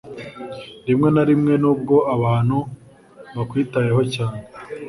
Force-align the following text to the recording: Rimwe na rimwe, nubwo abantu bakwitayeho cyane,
Rimwe 0.87 1.07
na 1.15 1.23
rimwe, 1.29 1.53
nubwo 1.63 1.95
abantu 2.15 2.57
bakwitayeho 3.35 4.01
cyane, 4.15 4.39